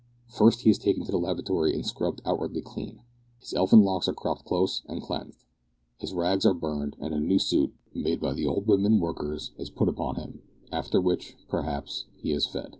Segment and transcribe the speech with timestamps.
[0.29, 3.03] First he is taken to the lavatory and scrubbed outwardly clean.
[3.39, 5.45] His elfin locks are cropped close and cleansed.
[5.99, 9.69] His rags are burned, and a new suit, made by the old women workers, is
[9.69, 10.41] put upon him,
[10.71, 12.69] after which, perhaps, he is fed.